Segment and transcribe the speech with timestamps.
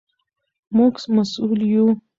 [0.75, 1.85] موږ مسوول یو.